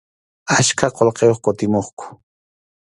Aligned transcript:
Achka 0.57 0.87
qullqiyuqtaq 0.95 1.43
kutimuqku. 1.43 2.05